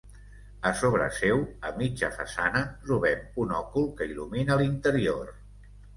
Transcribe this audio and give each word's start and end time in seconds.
A 0.67 0.69
sobre 0.79 1.09
seu, 1.17 1.43
a 1.69 1.73
mitja 1.81 2.09
façana, 2.17 2.63
trobem 2.87 3.21
un 3.45 3.53
òcul 3.61 3.89
que 4.01 4.09
il·lumina 4.13 4.59
l'interior. 4.63 5.35